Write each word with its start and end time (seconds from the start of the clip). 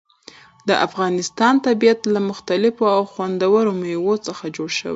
د 0.67 0.69
افغانستان 0.87 1.53
طبیعت 1.67 1.99
له 2.13 2.19
مختلفو 2.29 2.83
او 2.95 3.01
خوندورو 3.11 3.71
مېوو 3.81 4.15
څخه 4.27 4.43
جوړ 4.55 4.69
شوی 4.77 4.87
دی. 4.87 4.89